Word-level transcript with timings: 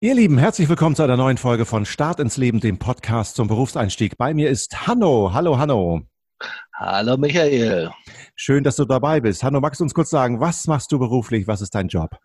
Ihr 0.00 0.14
Lieben, 0.14 0.38
herzlich 0.38 0.68
willkommen 0.68 0.94
zu 0.94 1.02
einer 1.02 1.16
neuen 1.16 1.38
Folge 1.38 1.64
von 1.64 1.84
Start 1.84 2.20
ins 2.20 2.36
Leben, 2.36 2.60
dem 2.60 2.78
Podcast 2.78 3.34
zum 3.34 3.48
Berufseinstieg. 3.48 4.16
Bei 4.16 4.32
mir 4.32 4.48
ist 4.48 4.86
Hanno. 4.86 5.32
Hallo, 5.32 5.58
Hanno. 5.58 6.02
Hallo, 6.72 7.16
Michael. 7.16 7.90
Schön, 8.36 8.62
dass 8.62 8.76
du 8.76 8.84
dabei 8.84 9.18
bist. 9.18 9.42
Hanno, 9.42 9.58
magst 9.60 9.80
du 9.80 9.82
uns 9.84 9.94
kurz 9.94 10.10
sagen, 10.10 10.38
was 10.38 10.68
machst 10.68 10.92
du 10.92 11.00
beruflich? 11.00 11.48
Was 11.48 11.62
ist 11.62 11.74
dein 11.74 11.88
Job? 11.88 12.16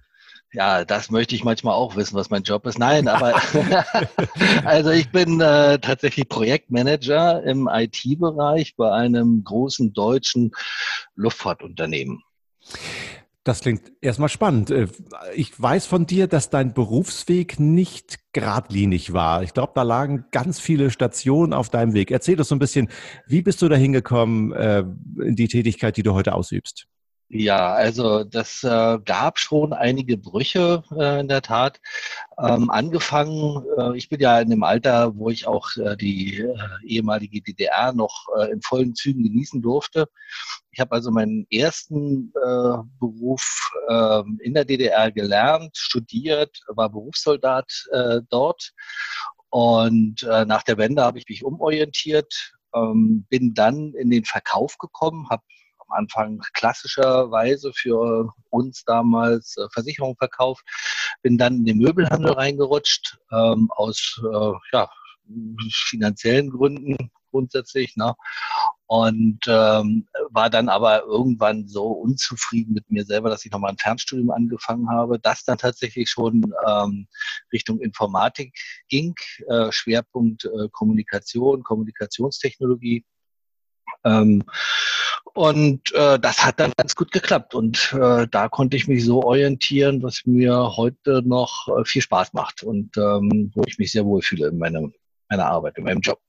Ja, 0.52 0.86
das 0.86 1.10
möchte 1.10 1.34
ich 1.34 1.44
manchmal 1.44 1.74
auch 1.74 1.96
wissen, 1.96 2.16
was 2.16 2.30
mein 2.30 2.44
Job 2.44 2.68
ist. 2.68 2.78
Nein, 2.78 3.08
aber 3.08 3.42
also 4.66 4.92
ich 4.92 5.12
bin 5.12 5.42
äh, 5.42 5.80
tatsächlich 5.80 6.30
Projektmanager 6.30 7.42
im 7.42 7.68
IT-Bereich 7.68 8.76
bei 8.76 8.92
einem 8.92 9.44
großen 9.44 9.94
deutschen 9.94 10.52
Luftfahrtunternehmen. 11.16 12.22
Das 13.44 13.60
klingt 13.60 13.92
erstmal 14.00 14.30
spannend. 14.30 14.72
Äh, 14.72 14.88
ich 15.36 15.60
weiß 15.62 15.86
von 15.86 16.06
dir, 16.06 16.28
dass 16.28 16.50
dein 16.50 16.74
Berufsweg 16.74 17.60
nicht 17.60 18.20
geradlinig 18.32 19.12
war. 19.12 19.44
Ich 19.44 19.54
glaube, 19.54 19.74
da 19.76 19.84
lagen 19.84 20.26
ganz 20.32 20.60
viele 20.60 20.90
Stationen 20.92 21.54
auf 21.54 21.70
deinem 21.70 21.94
Weg. 21.94 22.10
Erzähl 22.10 22.38
doch 22.38 22.46
so 22.46 22.56
ein 22.56 22.60
bisschen, 22.60 22.90
wie 23.28 23.42
bist 23.42 23.62
du 23.62 23.68
da 23.68 23.76
hingekommen 23.76 24.54
äh, 24.54 24.86
in 25.22 25.36
die 25.36 25.48
Tätigkeit, 25.48 25.98
die 25.98 26.04
du 26.04 26.14
heute 26.14 26.34
ausübst? 26.34 26.88
Ja, 27.36 27.74
also 27.74 28.24
das 28.24 28.64
äh, 28.64 29.00
gab 29.04 29.40
schon 29.40 29.74
einige 29.74 30.18
Brüche 30.18 30.84
äh, 30.96 31.20
in 31.20 31.28
der 31.28 31.42
Tat. 31.42 31.82
Ähm, 32.38 32.70
angefangen, 32.70 33.66
äh, 33.76 33.98
ich 33.98 34.08
bin 34.08 34.20
ja 34.20 34.40
in 34.40 34.52
dem 34.52 34.62
Alter, 34.62 35.16
wo 35.18 35.32
ich 35.32 35.48
auch 35.48 35.76
äh, 35.78 35.98
die 35.98 36.42
äh, 36.42 36.56
ehemalige 36.86 37.42
DDR 37.42 37.92
noch 37.92 38.28
äh, 38.38 38.52
in 38.52 38.62
vollen 38.62 38.94
Zügen 38.94 39.24
genießen 39.24 39.64
durfte. 39.64 40.08
Ich 40.70 40.80
habe 40.80 40.92
also 40.92 41.10
meinen 41.10 41.48
ersten 41.50 42.32
äh, 42.36 42.78
Beruf 43.00 43.72
äh, 43.88 44.22
in 44.42 44.54
der 44.54 44.66
DDR 44.66 45.12
gelernt, 45.12 45.76
studiert, 45.76 46.60
war 46.68 46.92
Berufssoldat 46.92 47.66
äh, 47.94 48.22
dort. 48.30 48.74
Und 49.50 50.22
äh, 50.22 50.46
nach 50.46 50.62
der 50.62 50.78
Wende 50.78 51.02
habe 51.04 51.18
ich 51.18 51.28
mich 51.28 51.44
umorientiert, 51.44 52.54
ähm, 52.76 53.26
bin 53.28 53.56
dann 53.56 53.96
in 53.96 54.12
den 54.12 54.24
Verkauf 54.24 54.78
gekommen, 54.78 55.30
habe 55.32 55.42
Anfang 55.90 56.42
klassischerweise 56.54 57.72
für 57.74 58.30
uns 58.50 58.84
damals 58.86 59.58
äh, 59.58 59.68
Versicherung 59.72 60.16
verkauft, 60.18 60.66
bin 61.22 61.38
dann 61.38 61.58
in 61.58 61.66
den 61.66 61.78
Möbelhandel 61.78 62.34
reingerutscht, 62.34 63.18
ähm, 63.32 63.70
aus 63.72 64.22
äh, 64.24 64.52
ja, 64.72 64.90
finanziellen 65.90 66.50
Gründen 66.50 67.12
grundsätzlich. 67.34 67.98
Ne? 67.98 68.14
Und 68.86 69.40
ähm, 69.48 70.08
war 70.30 70.50
dann 70.50 70.70
aber 70.70 71.04
irgendwann 71.04 71.68
so 71.68 71.88
unzufrieden 71.88 72.74
mit 72.74 72.90
mir 72.92 73.06
selber, 73.06 73.30
dass 73.30 73.44
ich 73.44 73.52
nochmal 73.52 73.72
ein 73.72 73.78
Fernstudium 73.78 74.30
angefangen 74.30 74.90
habe, 74.90 75.20
das 75.20 75.44
dann 75.44 75.58
tatsächlich 75.58 76.10
schon 76.10 76.54
ähm, 76.66 77.08
Richtung 77.52 77.80
Informatik 77.82 78.54
ging, 78.88 79.16
äh, 79.48 79.72
Schwerpunkt 79.72 80.46
äh, 80.46 80.70
Kommunikation, 80.72 81.64
Kommunikationstechnologie. 81.64 83.04
Ähm, 84.06 84.44
und 85.34 85.94
äh, 85.94 86.20
das 86.20 86.46
hat 86.46 86.60
dann 86.60 86.74
ganz 86.78 86.96
gut 86.96 87.12
geklappt. 87.12 87.56
Und 87.56 87.94
äh, 88.00 88.28
da 88.30 88.50
konnte 88.50 88.78
ich 88.78 88.88
mich 88.88 89.04
so 89.04 89.24
orientieren, 89.24 90.04
was 90.04 90.22
mir 90.26 90.76
heute 90.76 91.22
noch 91.26 91.68
äh, 91.68 91.86
viel 91.86 92.02
Spaß 92.02 92.34
macht 92.34 92.64
und 92.64 92.96
ähm, 92.98 93.52
wo 93.56 93.64
ich 93.66 93.80
mich 93.80 93.92
sehr 93.92 94.06
wohlfühle 94.06 94.50
in 94.50 94.58
meiner, 94.58 94.90
meiner 95.30 95.46
Arbeit, 95.46 95.78
in 95.78 95.86
meinem 95.86 96.02
Job. 96.02 96.20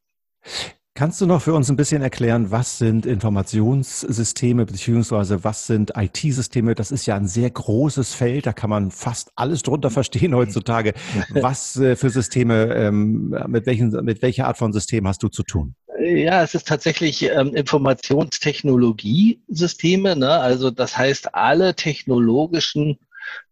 Kannst 0.96 1.20
du 1.20 1.26
noch 1.26 1.42
für 1.42 1.54
uns 1.54 1.68
ein 1.68 1.76
bisschen 1.76 2.02
erklären, 2.02 2.52
was 2.52 2.78
sind 2.78 3.04
Informationssysteme 3.04 4.64
beziehungsweise 4.64 5.42
was 5.42 5.66
sind 5.66 5.92
IT-Systeme? 5.96 6.76
Das 6.76 6.92
ist 6.92 7.06
ja 7.06 7.16
ein 7.16 7.26
sehr 7.26 7.50
großes 7.50 8.14
Feld, 8.14 8.46
da 8.46 8.52
kann 8.52 8.70
man 8.70 8.92
fast 8.92 9.32
alles 9.34 9.64
drunter 9.64 9.90
verstehen 9.90 10.36
heutzutage. 10.36 10.94
Was 11.30 11.76
äh, 11.78 11.96
für 11.96 12.10
Systeme, 12.10 12.72
ähm, 12.76 13.36
mit, 13.48 13.66
welchen, 13.66 13.90
mit 14.04 14.22
welcher 14.22 14.46
Art 14.46 14.56
von 14.56 14.72
System 14.72 15.08
hast 15.08 15.20
du 15.24 15.28
zu 15.28 15.42
tun? 15.42 15.74
Ja, 16.06 16.42
es 16.42 16.54
ist 16.54 16.68
tatsächlich 16.68 17.22
ähm, 17.22 17.54
Informationstechnologiesysteme. 17.54 20.16
Ne? 20.16 20.30
Also 20.30 20.70
das 20.70 20.98
heißt, 20.98 21.34
alle 21.34 21.74
technologischen 21.76 22.98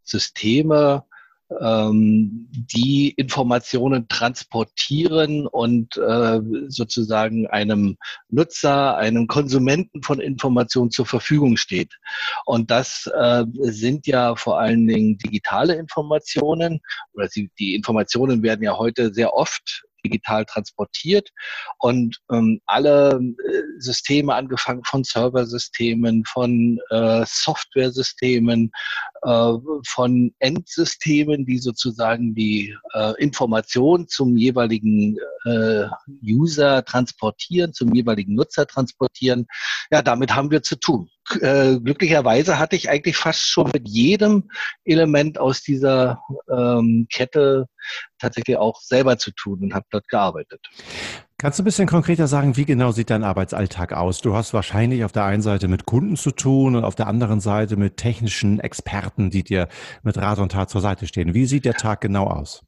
Systeme, 0.03 1.05
ähm, 1.61 2.49
die 2.53 3.09
Informationen 3.11 4.07
transportieren 4.09 5.47
und 5.47 5.97
äh, 5.97 6.41
sozusagen 6.69 7.47
einem 7.47 7.97
Nutzer, 8.29 8.99
einem 8.99 9.29
Konsumenten 9.29 10.03
von 10.03 10.21
Informationen 10.21 10.91
zur 10.91 11.07
Verfügung 11.07 11.57
steht. 11.57 11.99
Und 12.45 12.71
das 12.71 13.11
äh, 13.15 13.47
sind 13.61 14.07
ja 14.07 14.37
vor 14.37 14.61
allen 14.61 14.87
Dingen 14.87 15.17
digitale 15.17 15.77
Informationen 15.77 16.83
oder 17.15 17.29
die 17.59 17.75
Informationen 17.75 18.43
werden 18.43 18.63
ja 18.63 18.77
heute 18.77 19.15
sehr 19.15 19.33
oft 19.33 19.87
digital 20.05 20.45
transportiert 20.45 21.31
und 21.79 22.19
ähm, 22.31 22.61
alle 22.67 23.21
äh, 23.21 23.63
Systeme, 23.79 24.35
angefangen 24.35 24.85
von 24.85 25.05
Serversystemen, 25.05 26.25
von 26.25 26.79
äh, 26.91 27.25
Softwaresystemen, 27.27 28.71
äh, 29.23 29.53
von 29.87 30.35
Endsystemen, 30.39 31.47
die 31.47 31.59
sozusagen 31.59 32.35
die 32.35 32.77
äh, 32.95 33.13
Information 33.23 34.09
zum 34.09 34.37
jeweiligen 34.37 35.17
äh, 35.45 35.87
User 36.25 36.85
transportieren, 36.85 37.73
zum 37.73 37.95
jeweiligen 37.95 38.35
Nutzer 38.35 38.67
transportieren. 38.67 39.47
Ja, 39.91 40.03
damit 40.03 40.35
haben 40.35 40.51
wir 40.51 40.63
zu 40.63 40.77
tun. 40.77 41.09
Äh, 41.41 41.79
glücklicherweise 41.81 42.59
hatte 42.59 42.77
ich 42.77 42.91
eigentlich 42.91 43.17
fast 43.17 43.49
schon 43.49 43.71
mit 43.73 43.89
jedem 43.89 44.51
Element 44.85 45.39
aus 45.39 45.63
dieser 45.63 46.23
ähm, 46.51 47.07
Kette 47.13 47.67
tatsächlich 48.19 48.57
auch 48.57 48.81
selber 48.81 49.19
zu 49.19 49.31
tun 49.33 49.61
und 49.63 49.75
habe 49.75 49.87
dort 49.91 50.09
gearbeitet. 50.09 50.61
Kannst 51.39 51.59
du 51.59 51.63
ein 51.63 51.65
bisschen 51.65 51.89
konkreter 51.89 52.29
sagen, 52.29 52.57
wie 52.57 52.65
genau 52.65 52.93
sieht 52.93 53.11
dein 53.11 53.25
Arbeitsalltag 53.25 53.93
aus? 53.93 54.21
Du 54.21 54.35
hast 54.37 54.55
wahrscheinlich 54.55 55.05
auf 55.05 55.11
der 55.11 55.25
einen 55.25 55.43
Seite 55.43 55.67
mit 55.67 55.87
Kunden 55.87 56.17
zu 56.17 56.31
tun 56.31 56.77
und 56.77 56.85
auf 56.85 56.95
der 56.95 57.09
anderen 57.09 57.41
Seite 57.41 57.77
mit 57.77 57.97
technischen 57.97 58.61
Experten, 58.61 59.31
die 59.31 59.43
dir 59.43 59.69
mit 60.05 60.17
Rat 60.19 60.39
und 60.39 60.53
Tat 60.53 60.71
zur 60.71 60.81
Seite 60.81 61.09
stehen. 61.09 61.35
Wie 61.35 61.47
sieht 61.47 61.65
der 61.65 61.75
Tag 61.75 62.01
genau 62.01 62.29
aus? 62.29 62.65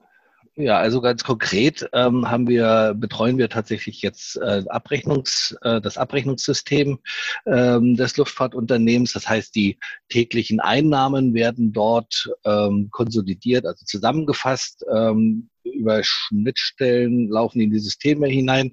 Ja, 0.56 0.78
also 0.78 1.00
ganz 1.00 1.24
konkret 1.24 1.88
ähm, 1.92 2.30
haben 2.30 2.46
wir, 2.46 2.94
betreuen 2.96 3.38
wir 3.38 3.48
tatsächlich 3.48 4.02
jetzt 4.02 4.36
äh, 4.36 4.62
Abrechnungs, 4.68 5.56
äh, 5.62 5.80
das 5.80 5.98
Abrechnungssystem 5.98 7.00
ähm, 7.46 7.96
des 7.96 8.16
Luftfahrtunternehmens. 8.16 9.14
Das 9.14 9.28
heißt, 9.28 9.52
die 9.56 9.78
täglichen 10.08 10.60
Einnahmen 10.60 11.34
werden 11.34 11.72
dort 11.72 12.30
ähm, 12.44 12.88
konsolidiert, 12.92 13.66
also 13.66 13.84
zusammengefasst. 13.84 14.84
Ähm, 14.94 15.50
über 15.64 16.02
Schnittstellen 16.04 17.28
laufen 17.28 17.60
in 17.60 17.72
die 17.72 17.80
Systeme 17.80 18.28
hinein 18.28 18.72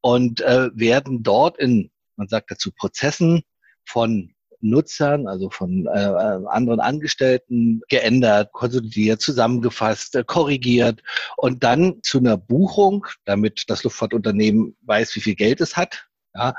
und 0.00 0.40
äh, 0.40 0.70
werden 0.74 1.22
dort 1.22 1.56
in, 1.58 1.90
man 2.16 2.26
sagt 2.26 2.50
dazu, 2.50 2.72
Prozessen 2.72 3.42
von 3.84 4.34
Nutzern, 4.60 5.26
also 5.26 5.50
von 5.50 5.86
äh, 5.86 5.90
anderen 5.90 6.80
Angestellten 6.80 7.80
geändert, 7.88 8.52
konsolidiert, 8.52 9.20
zusammengefasst, 9.20 10.16
äh, 10.16 10.24
korrigiert 10.24 11.02
und 11.36 11.64
dann 11.64 12.00
zu 12.02 12.18
einer 12.18 12.36
Buchung, 12.36 13.06
damit 13.24 13.64
das 13.68 13.84
Luftfahrtunternehmen 13.84 14.76
weiß, 14.82 15.14
wie 15.16 15.20
viel 15.20 15.34
Geld 15.34 15.60
es 15.60 15.76
hat, 15.76 16.06
ja, 16.34 16.54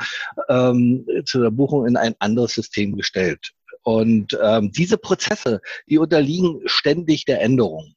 ähm, 0.49 1.05
zu 1.25 1.39
einer 1.39 1.51
Buchung 1.51 1.85
in 1.85 1.97
ein 1.97 2.15
anderes 2.19 2.53
System 2.53 2.95
gestellt. 2.95 3.51
Und 3.83 4.37
ähm, 4.41 4.71
diese 4.71 4.97
Prozesse, 4.97 5.61
die 5.87 5.97
unterliegen 5.97 6.61
ständig 6.65 7.25
der 7.25 7.41
Änderung. 7.41 7.93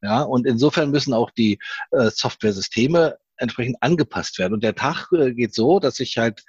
Ja, 0.00 0.22
und 0.22 0.46
insofern 0.46 0.90
müssen 0.90 1.14
auch 1.14 1.30
die 1.30 1.58
äh, 1.90 2.10
Software-Systeme 2.10 3.16
entsprechend 3.38 3.76
angepasst 3.80 4.38
werden. 4.38 4.54
Und 4.54 4.64
der 4.64 4.74
Tag 4.74 5.08
äh, 5.12 5.32
geht 5.32 5.54
so, 5.54 5.80
dass 5.80 6.00
ich 6.00 6.16
halt 6.18 6.42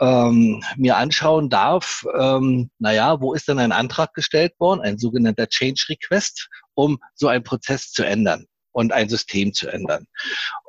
ähm, 0.00 0.62
mir 0.76 0.96
anschauen 0.96 1.50
darf, 1.50 2.04
ähm, 2.18 2.70
naja, 2.78 3.20
wo 3.20 3.34
ist 3.34 3.48
denn 3.48 3.58
ein 3.58 3.72
Antrag 3.72 4.14
gestellt 4.14 4.54
worden, 4.58 4.80
ein 4.80 4.98
sogenannter 4.98 5.48
Change 5.48 5.86
Request, 5.88 6.48
um 6.74 6.98
so 7.14 7.28
einen 7.28 7.44
Prozess 7.44 7.90
zu 7.92 8.04
ändern 8.04 8.46
und 8.72 8.92
ein 8.92 9.08
System 9.08 9.54
zu 9.54 9.68
ändern. 9.68 10.06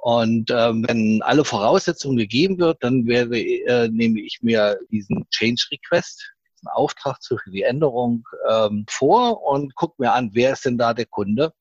Und 0.01 0.49
ähm, 0.49 0.85
wenn 0.88 1.21
alle 1.23 1.44
Voraussetzungen 1.44 2.17
gegeben 2.17 2.57
wird, 2.57 2.81
dann 2.81 3.05
werde, 3.05 3.39
äh, 3.39 3.89
nehme 3.89 4.21
ich 4.21 4.39
mir 4.41 4.79
diesen 4.89 5.27
Change 5.29 5.65
Request, 5.71 6.31
diesen 6.55 6.69
Auftrag 6.69 7.17
für 7.21 7.51
die 7.51 7.63
Änderung 7.63 8.23
ähm, 8.50 8.85
vor 8.89 9.43
und 9.43 9.75
gucke 9.75 9.95
mir 9.97 10.13
an, 10.13 10.29
wer 10.33 10.53
ist 10.53 10.63
denn 10.63 10.77
da 10.77 10.93
der 10.93 11.05
Kunde 11.05 11.51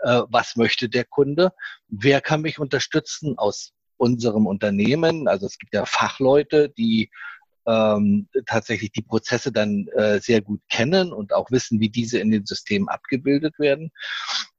äh, 0.00 0.22
was 0.28 0.56
möchte 0.56 0.88
der 0.88 1.04
Kunde, 1.04 1.52
wer 1.88 2.20
kann 2.20 2.42
mich 2.42 2.58
unterstützen 2.58 3.38
aus 3.38 3.72
unserem 3.96 4.46
Unternehmen. 4.46 5.28
Also 5.28 5.46
es 5.46 5.58
gibt 5.58 5.74
ja 5.74 5.84
Fachleute, 5.86 6.68
die 6.70 7.10
ähm, 7.66 8.28
tatsächlich 8.46 8.92
die 8.92 9.02
Prozesse 9.02 9.50
dann 9.52 9.88
äh, 9.96 10.20
sehr 10.20 10.42
gut 10.42 10.60
kennen 10.68 11.12
und 11.12 11.32
auch 11.32 11.50
wissen, 11.50 11.80
wie 11.80 11.88
diese 11.88 12.18
in 12.18 12.30
den 12.30 12.44
Systemen 12.44 12.88
abgebildet 12.88 13.58
werden. 13.58 13.90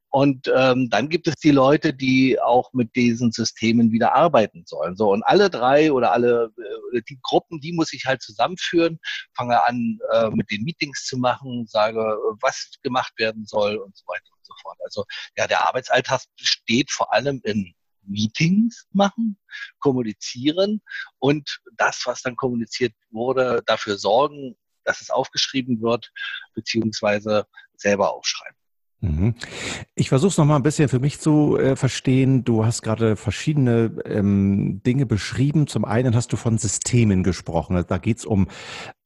Und 0.10 0.50
ähm, 0.56 0.90
dann 0.90 1.10
gibt 1.10 1.28
es 1.28 1.36
die 1.36 1.52
Leute, 1.52 1.94
die 1.94 2.40
auch 2.40 2.72
mit 2.72 2.96
diesen 2.96 3.34
Systemen 3.34 3.92
wieder 3.92 4.16
arbeiten 4.16 4.64
sollen. 4.66 4.96
So 4.96 5.12
und 5.12 5.24
alle 5.24 5.50
drei 5.50 5.92
oder 5.92 6.14
alle 6.14 6.54
äh, 6.94 7.02
die 7.10 7.20
Gruppen, 7.22 7.60
die 7.60 7.74
muss 7.74 7.92
ich 7.92 8.06
halt 8.06 8.22
zusammenführen, 8.22 8.98
fange 9.36 9.62
an 9.66 10.00
äh, 10.14 10.30
mit 10.30 10.50
den 10.50 10.64
Meetings 10.64 11.04
zu 11.04 11.18
machen, 11.18 11.68
sage, 11.68 12.00
was 12.42 12.72
gemacht 12.82 13.12
werden 13.18 13.46
soll 13.46 13.76
und 13.76 13.96
so 13.98 14.06
weiter 14.08 14.35
und 14.50 14.58
so 14.58 14.62
fort. 14.62 14.78
Also 14.84 15.06
ja, 15.38 15.48
der 15.48 15.68
Arbeitsalltag 15.68 16.22
besteht 16.38 16.92
vor 16.92 17.14
allem 17.14 17.42
in 17.44 17.74
Meetings 18.08 18.86
machen, 18.92 19.38
kommunizieren 19.80 20.82
und 21.20 21.60
das, 21.78 22.04
was 22.06 22.22
dann 22.22 22.36
kommuniziert 22.36 22.94
wurde, 23.10 23.64
dafür 23.66 23.98
sorgen, 23.98 24.56
dass 24.84 25.02
es 25.02 25.10
aufgeschrieben 25.10 25.82
wird, 25.82 26.12
beziehungsweise 26.54 27.48
selber 27.76 28.14
aufschreiben. 28.14 28.56
Mhm. 29.02 29.36
Ich 29.94 30.10
versuche 30.10 30.30
es 30.30 30.38
nochmal 30.38 30.58
ein 30.58 30.64
bisschen 30.64 30.90
für 30.90 31.00
mich 31.00 31.20
zu 31.20 31.58
äh, 31.58 31.76
verstehen. 31.76 32.44
Du 32.44 32.66
hast 32.66 32.82
gerade 32.82 33.16
verschiedene 33.16 33.92
ähm, 34.06 34.82
Dinge 34.84 35.06
beschrieben. 35.06 35.68
Zum 35.68 35.86
einen 35.86 36.16
hast 36.16 36.34
du 36.34 36.38
von 36.38 36.58
Systemen 36.58 37.24
gesprochen. 37.24 37.84
Da 37.88 37.98
geht 37.98 38.20
es 38.20 38.26
um 38.26 38.48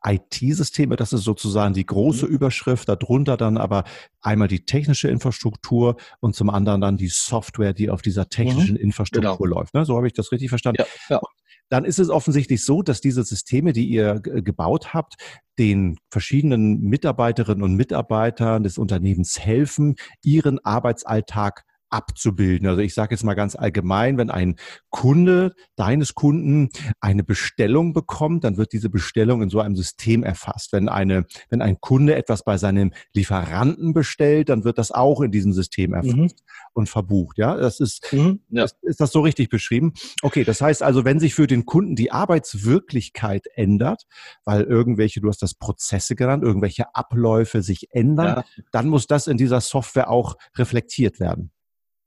IT-Systeme, 0.05 0.95
das 0.95 1.13
ist 1.13 1.23
sozusagen 1.23 1.73
die 1.73 1.85
große 1.85 2.25
mhm. 2.25 2.33
Überschrift, 2.33 2.87
darunter 2.87 3.37
dann 3.37 3.57
aber 3.57 3.83
einmal 4.21 4.47
die 4.47 4.65
technische 4.65 5.09
Infrastruktur 5.09 5.97
und 6.19 6.35
zum 6.35 6.49
anderen 6.49 6.81
dann 6.81 6.97
die 6.97 7.09
Software, 7.09 7.73
die 7.73 7.89
auf 7.89 8.01
dieser 8.01 8.29
technischen 8.29 8.75
mhm. 8.75 8.81
Infrastruktur 8.81 9.37
genau. 9.37 9.59
läuft. 9.59 9.73
Ne? 9.73 9.85
So 9.85 9.97
habe 9.97 10.07
ich 10.07 10.13
das 10.13 10.31
richtig 10.31 10.49
verstanden. 10.49 10.83
Ja, 11.09 11.17
ja 11.17 11.21
dann 11.69 11.85
ist 11.85 11.99
es 11.99 12.09
offensichtlich 12.09 12.65
so, 12.65 12.81
dass 12.81 12.99
diese 12.99 13.23
Systeme, 13.23 13.73
die 13.73 13.87
ihr 13.87 14.19
gebaut 14.19 14.93
habt, 14.93 15.15
den 15.59 15.97
verschiedenen 16.09 16.81
Mitarbeiterinnen 16.81 17.63
und 17.63 17.75
Mitarbeitern 17.75 18.63
des 18.63 18.77
Unternehmens 18.77 19.39
helfen, 19.39 19.95
ihren 20.23 20.57
Arbeitsalltag 20.65 21.63
abzubilden. 21.89 22.67
Also 22.67 22.81
ich 22.81 22.93
sage 22.93 23.13
jetzt 23.13 23.23
mal 23.23 23.33
ganz 23.33 23.55
allgemein, 23.55 24.17
wenn 24.17 24.29
ein 24.29 24.55
Kunde 24.89 25.53
deines 25.75 26.15
Kunden 26.15 26.69
eine 26.99 27.23
Bestellung 27.23 27.93
bekommt, 27.93 28.43
dann 28.43 28.57
wird 28.57 28.73
diese 28.73 28.89
Bestellung 28.89 29.41
in 29.41 29.49
so 29.49 29.59
einem 29.59 29.75
System 29.75 30.23
erfasst. 30.23 30.71
Wenn 30.73 30.89
eine, 30.89 31.25
wenn 31.49 31.61
ein 31.61 31.79
Kunde 31.79 32.15
etwas 32.15 32.43
bei 32.43 32.57
seinem 32.57 32.93
Lieferanten 33.13 33.93
bestellt, 33.93 34.49
dann 34.49 34.63
wird 34.63 34.77
das 34.77 34.91
auch 34.91 35.21
in 35.21 35.31
diesem 35.31 35.53
System 35.53 35.93
erfasst 35.93 36.15
mhm. 36.15 36.31
und 36.73 36.89
verbucht. 36.89 37.37
Ja, 37.37 37.55
das 37.55 37.79
ist, 37.79 38.11
mhm, 38.13 38.41
ja. 38.49 38.65
Ist, 38.65 38.77
ist 38.81 39.01
das 39.01 39.11
so 39.11 39.21
richtig 39.21 39.49
beschrieben? 39.49 39.93
Okay, 40.21 40.43
das 40.43 40.61
heißt 40.61 40.83
also, 40.83 41.05
wenn 41.05 41.19
sich 41.19 41.33
für 41.33 41.47
den 41.47 41.65
Kunden 41.65 41.95
die 41.95 42.11
Arbeitswirklichkeit 42.11 43.47
ändert, 43.53 44.03
weil 44.45 44.63
irgendwelche, 44.63 45.21
du 45.21 45.29
hast 45.29 45.41
das 45.41 45.53
Prozesse 45.53 46.15
genannt, 46.15 46.43
irgendwelche 46.43 46.95
Abläufe 46.95 47.61
sich 47.61 47.87
ändern, 47.91 48.43
ja. 48.55 48.63
dann 48.71 48.87
muss 48.87 49.07
das 49.07 49.27
in 49.27 49.37
dieser 49.37 49.61
Software 49.61 50.09
auch 50.09 50.35
reflektiert 50.55 51.19
werden. 51.19 51.51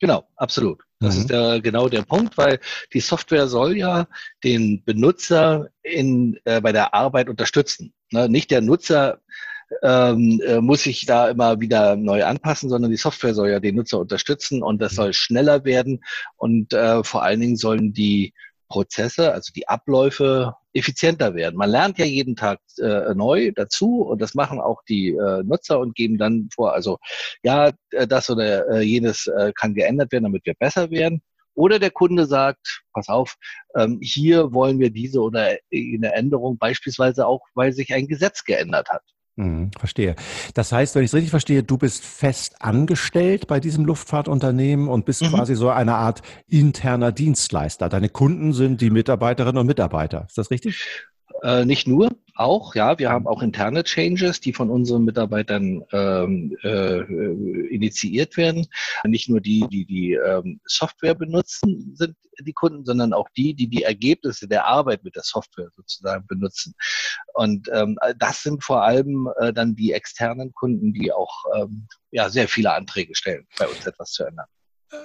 Genau, 0.03 0.25
absolut. 0.35 0.83
Das 0.99 1.15
mhm. 1.15 1.21
ist 1.21 1.31
der, 1.31 1.61
genau 1.61 1.89
der 1.89 2.03
Punkt, 2.03 2.37
weil 2.37 2.59
die 2.93 2.99
Software 2.99 3.47
soll 3.47 3.77
ja 3.77 4.09
den 4.43 4.83
Benutzer 4.85 5.69
in, 5.85 6.41
äh, 6.45 6.61
bei 6.61 6.73
der 6.73 6.93
Arbeit 6.93 7.29
unterstützen. 7.29 7.95
Ne? 8.11 8.29
Nicht 8.29 8.51
der 8.51 8.63
Nutzer 8.63 9.21
ähm, 9.85 10.43
äh, 10.45 10.61
muss 10.61 10.83
sich 10.83 11.07
da 11.07 11.29
immer 11.29 11.61
wieder 11.61 11.95
neu 11.95 12.25
anpassen, 12.25 12.69
sondern 12.69 12.91
die 12.91 12.97
Software 12.97 13.33
soll 13.33 13.51
ja 13.51 13.61
den 13.61 13.77
Nutzer 13.77 14.01
unterstützen 14.01 14.61
und 14.65 14.83
das 14.83 14.97
soll 14.97 15.13
schneller 15.13 15.65
werden 15.65 16.03
und 16.37 16.73
äh, 16.73 17.05
vor 17.05 17.23
allen 17.23 17.39
Dingen 17.39 17.57
sollen 17.57 17.93
die 17.93 18.35
Prozesse, 18.69 19.33
also 19.33 19.53
die 19.55 19.69
Abläufe 19.69 20.57
effizienter 20.75 21.35
werden. 21.35 21.57
Man 21.57 21.71
lernt 21.71 21.99
ja 21.99 22.05
jeden 22.05 22.37
Tag 22.37 22.61
äh, 22.79 23.15
neu 23.15 23.53
dazu 23.55 24.03
und 24.03 24.21
das 24.21 24.35
machen 24.35 24.61
auch 24.61 24.83
die 24.89 25.11
äh, 25.11 25.43
Nutzer 25.43 25.79
und 25.79 25.95
geben 25.95 26.19
dann 26.19 26.49
vor, 26.55 26.73
also 26.73 26.99
ja, 27.43 27.73
äh, 27.91 28.07
das 28.07 28.31
oder 28.31 28.69
äh, 28.69 28.81
jenes 28.83 29.27
äh, 29.27 29.53
kann 29.55 29.75
geändert 29.75 30.13
werden, 30.13 30.25
damit 30.25 30.47
wir 30.47 30.55
besser 30.55 30.91
werden. 30.91 31.23
Oder 31.55 31.79
der 31.79 31.91
Kunde 31.91 32.27
sagt, 32.27 32.83
pass 32.95 33.09
auf, 33.09 33.37
ähm, 33.77 33.99
hier 34.03 34.55
wollen 34.55 34.79
wir 34.79 34.91
diese 34.91 35.21
oder 35.21 35.57
eine 35.73 36.15
Änderung, 36.15 36.57
beispielsweise 36.57 37.27
auch, 37.27 37.43
weil 37.55 37.73
sich 37.73 37.93
ein 37.93 38.09
Gesetz 38.09 38.45
geändert 38.45 38.89
hat. 38.89 39.03
Mhm, 39.37 39.71
verstehe. 39.79 40.15
Das 40.55 40.73
heißt, 40.73 40.95
wenn 40.95 41.05
ich 41.05 41.11
es 41.11 41.15
richtig 41.15 41.31
verstehe, 41.31 41.63
du 41.63 41.79
bist 41.79 42.05
fest 42.05 42.57
angestellt 42.61 43.47
bei 43.47 43.61
diesem 43.61 43.87
Luftfahrtunternehmen 43.87 44.89
und 44.89 45.07
bist 45.07 45.23
mhm. 45.23 45.29
quasi 45.29 45.55
so 45.55 45.71
eine 45.71 45.95
Art 45.95 46.21
interner 46.49 47.13
Dienstleister. 47.13 47.89
Deine 47.89 48.11
Kunden 48.11 48.53
sind 48.53 48.81
die 48.83 48.91
Mitarbeiterinnen 48.91 49.59
und 49.59 49.67
Mitarbeiter. 49.67 50.27
Ist 50.29 50.37
das 50.37 50.51
richtig? 50.51 50.87
Äh, 51.43 51.65
nicht 51.65 51.89
nur, 51.89 52.11
auch, 52.43 52.75
ja, 52.75 52.99
wir 52.99 53.11
haben 53.11 53.27
auch 53.27 53.43
interne 53.43 53.85
Changes, 53.85 54.41
die 54.41 54.53
von 54.53 54.71
unseren 54.71 55.05
Mitarbeitern 55.05 55.85
ähm, 55.93 56.57
äh, 56.63 57.01
initiiert 57.75 58.37
werden. 58.37 58.67
Nicht 59.05 59.29
nur 59.29 59.41
die, 59.41 59.67
die 59.71 59.87
die 59.87 60.13
ähm, 60.15 60.61
Software 60.65 61.15
benutzen, 61.15 61.95
sind 61.95 62.17
die 62.41 62.53
Kunden, 62.53 62.85
sondern 62.85 63.13
auch 63.13 63.29
die, 63.37 63.55
die 63.55 63.69
die 63.69 63.83
Ergebnisse 63.83 64.49
der 64.49 64.67
Arbeit 64.67 65.05
mit 65.05 65.17
der 65.17 65.23
Software 65.23 65.69
sozusagen 65.77 66.27
benutzen. 66.27 66.75
Und 67.35 67.69
ähm, 67.73 67.99
das 68.19 68.43
sind 68.43 68.65
vor 68.65 68.83
allem 68.83 69.29
äh, 69.39 69.53
dann 69.53 69.77
die 69.77 69.93
externen 69.93 70.53
Kunden, 70.55 70.93
die 70.93 71.13
auch 71.13 71.45
ähm, 71.57 71.87
ja, 72.11 72.29
sehr 72.31 72.49
viele 72.49 72.73
Anträge 72.73 73.15
stellen, 73.15 73.47
bei 73.59 73.67
uns 73.67 73.87
etwas 73.87 74.13
zu 74.13 74.25
ändern. 74.25 74.47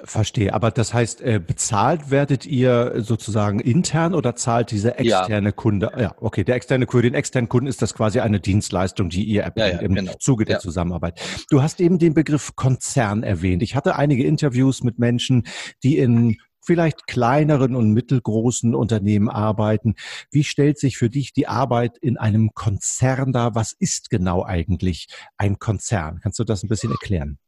Verstehe, 0.03 0.53
aber 0.53 0.69
das 0.69 0.93
heißt, 0.93 1.21
äh, 1.21 1.39
bezahlt 1.39 2.11
werdet 2.11 2.45
ihr 2.45 2.95
sozusagen 2.97 3.59
intern 3.59 4.13
oder 4.13 4.35
zahlt 4.35 4.71
dieser 4.71 4.99
externe 4.99 5.49
ja. 5.49 5.51
Kunde? 5.53 5.91
Ja, 5.97 6.13
okay, 6.19 6.43
der 6.43 6.55
externe 6.55 6.85
Kunde, 6.85 7.03
den 7.03 7.13
externen 7.13 7.47
Kunden 7.47 7.67
ist 7.67 7.81
das 7.81 7.93
quasi 7.93 8.19
eine 8.19 8.41
Dienstleistung, 8.41 9.09
die 9.09 9.23
ihr 9.23 9.43
erbringt 9.43 9.67
ja, 9.67 9.75
ja, 9.75 9.81
im 9.81 9.95
genau. 9.95 10.13
Zuge 10.19 10.43
der 10.43 10.59
Zusammenarbeit. 10.59 11.21
Du 11.49 11.61
hast 11.61 11.79
eben 11.79 11.99
den 11.99 12.13
Begriff 12.13 12.55
Konzern 12.55 13.23
erwähnt. 13.23 13.63
Ich 13.63 13.75
hatte 13.75 13.95
einige 13.95 14.25
Interviews 14.25 14.83
mit 14.83 14.99
Menschen, 14.99 15.43
die 15.83 15.97
in 15.97 16.37
vielleicht 16.65 17.07
kleineren 17.07 17.73
und 17.73 17.93
mittelgroßen 17.93 18.75
Unternehmen 18.75 19.29
arbeiten. 19.29 19.95
Wie 20.31 20.43
stellt 20.43 20.77
sich 20.77 20.97
für 20.97 21.09
dich 21.09 21.31
die 21.31 21.47
Arbeit 21.47 21.97
in 21.97 22.17
einem 22.17 22.51
Konzern 22.53 23.31
dar? 23.31 23.55
Was 23.55 23.71
ist 23.71 24.09
genau 24.09 24.43
eigentlich 24.43 25.07
ein 25.37 25.59
Konzern? 25.59 26.19
Kannst 26.21 26.39
du 26.39 26.43
das 26.43 26.63
ein 26.63 26.67
bisschen 26.67 26.91
erklären? 26.91 27.39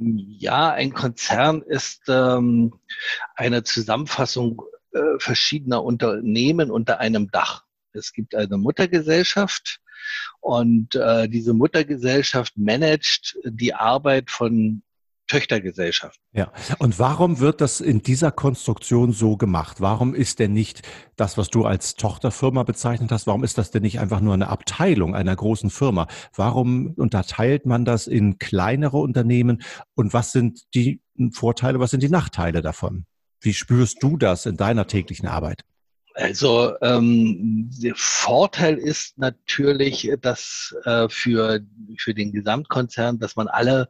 Ja, 0.00 0.72
ein 0.72 0.92
Konzern 0.92 1.62
ist 1.62 2.02
ähm, 2.08 2.74
eine 3.34 3.62
Zusammenfassung 3.62 4.62
äh, 4.92 5.18
verschiedener 5.18 5.82
Unternehmen 5.82 6.70
unter 6.70 7.00
einem 7.00 7.30
Dach. 7.30 7.64
Es 7.92 8.12
gibt 8.12 8.34
eine 8.34 8.56
Muttergesellschaft 8.56 9.80
und 10.40 10.94
äh, 10.94 11.28
diese 11.28 11.54
Muttergesellschaft 11.54 12.56
managt 12.56 13.36
die 13.44 13.74
Arbeit 13.74 14.30
von 14.30 14.82
Töchtergesellschaft. 15.26 16.20
Ja, 16.32 16.52
und 16.78 16.98
warum 16.98 17.40
wird 17.40 17.60
das 17.60 17.80
in 17.80 18.02
dieser 18.02 18.30
Konstruktion 18.30 19.12
so 19.12 19.36
gemacht? 19.36 19.80
Warum 19.80 20.14
ist 20.14 20.38
denn 20.38 20.52
nicht 20.52 20.82
das, 21.16 21.38
was 21.38 21.48
du 21.48 21.64
als 21.64 21.94
Tochterfirma 21.94 22.62
bezeichnet 22.62 23.10
hast, 23.10 23.26
warum 23.26 23.42
ist 23.42 23.56
das 23.56 23.70
denn 23.70 23.82
nicht 23.82 24.00
einfach 24.00 24.20
nur 24.20 24.34
eine 24.34 24.48
Abteilung 24.48 25.14
einer 25.14 25.34
großen 25.34 25.70
Firma? 25.70 26.08
Warum 26.34 26.94
unterteilt 26.96 27.64
man 27.64 27.84
das 27.84 28.06
in 28.06 28.38
kleinere 28.38 28.98
Unternehmen 28.98 29.62
und 29.94 30.12
was 30.12 30.32
sind 30.32 30.62
die 30.74 31.00
Vorteile, 31.32 31.80
was 31.80 31.90
sind 31.90 32.02
die 32.02 32.10
Nachteile 32.10 32.60
davon? 32.60 33.06
Wie 33.40 33.54
spürst 33.54 34.02
du 34.02 34.16
das 34.16 34.46
in 34.46 34.56
deiner 34.56 34.86
täglichen 34.86 35.28
Arbeit? 35.28 35.62
Also 36.14 36.74
ähm, 36.80 37.70
der 37.82 37.94
Vorteil 37.96 38.78
ist 38.78 39.18
natürlich, 39.18 40.12
dass 40.20 40.74
äh, 40.84 41.08
für, 41.08 41.60
für 41.98 42.14
den 42.14 42.32
Gesamtkonzern, 42.32 43.18
dass 43.18 43.34
man 43.34 43.48
alle 43.48 43.88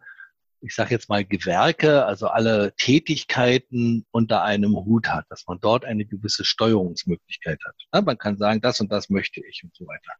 ich 0.65 0.75
sage 0.75 0.91
jetzt 0.91 1.11
mal, 1.11 1.25
Gewerke, 1.25 2.07
also 2.07 2.29
alle 2.29 2.75
Tätigkeiten 2.77 4.07
unter 4.11 4.43
einem 4.43 4.75
Hut 4.75 5.09
hat, 5.09 5.27
dass 5.29 5.47
man 5.47 5.59
dort 5.61 5.85
eine 5.85 6.07
gewisse 6.07 6.45
Steuerungsmöglichkeit 6.45 7.59
hat. 7.67 7.75
Ja, 7.93 8.01
man 8.01 8.17
kann 8.17 8.39
sagen, 8.39 8.63
das 8.63 8.81
und 8.81 8.91
das 8.91 9.11
möchte 9.11 9.41
ich 9.47 9.63
und 9.63 9.75
so 9.75 9.87
weiter. 9.87 10.13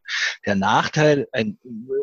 Der 0.45 0.55
Nachteil, 0.55 1.27
ein 1.31 1.57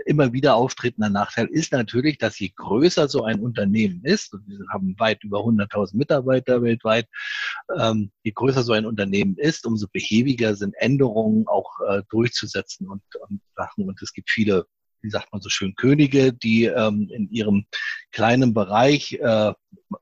immer 0.06 0.32
wieder 0.32 0.56
auftretender 0.56 1.08
Nachteil 1.08 1.46
ist 1.46 1.72
natürlich, 1.72 2.18
dass 2.18 2.38
je 2.40 2.52
größer 2.54 3.08
so 3.08 3.22
ein 3.24 3.40
Unternehmen 3.40 4.04
ist, 4.04 4.34
und 4.34 4.46
wir 4.48 4.58
haben 4.72 4.96
weit 4.98 5.22
über 5.22 5.38
100.000 5.38 5.96
Mitarbeiter 5.96 6.62
weltweit, 6.62 7.06
ähm, 7.78 8.10
je 8.24 8.32
größer 8.32 8.64
so 8.64 8.72
ein 8.72 8.86
Unternehmen 8.86 9.36
ist, 9.36 9.66
umso 9.66 9.86
behäbiger 9.86 10.56
sind 10.56 10.74
Änderungen 10.78 11.46
auch 11.46 11.70
äh, 11.88 12.02
durchzusetzen 12.10 12.88
und, 12.88 13.02
und 13.28 13.40
Sachen. 13.54 13.88
Und 13.88 14.02
es 14.02 14.12
gibt 14.12 14.30
viele 14.30 14.66
wie 15.02 15.10
sagt 15.10 15.32
man 15.32 15.40
so 15.40 15.48
schön, 15.48 15.74
Könige, 15.74 16.32
die 16.32 16.64
ähm, 16.64 17.08
in 17.12 17.28
ihrem 17.30 17.66
kleinen 18.10 18.54
Bereich 18.54 19.14
äh, 19.14 19.52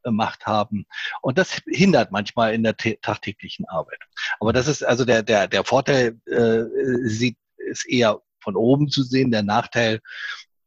Macht 0.04 0.46
haben. 0.46 0.86
Und 1.22 1.38
das 1.38 1.60
hindert 1.66 2.12
manchmal 2.12 2.54
in 2.54 2.62
der 2.62 2.76
tagtäglichen 2.76 3.66
Arbeit. 3.66 3.98
Aber 4.38 4.52
das 4.52 4.68
ist 4.68 4.84
also 4.84 5.04
der, 5.04 5.22
der, 5.22 5.48
der 5.48 5.64
Vorteil, 5.64 6.20
äh, 6.26 6.64
sieht, 7.08 7.36
ist 7.56 7.88
eher 7.88 8.20
von 8.40 8.56
oben 8.56 8.88
zu 8.88 9.02
sehen. 9.02 9.30
Der 9.30 9.42
Nachteil, 9.42 10.00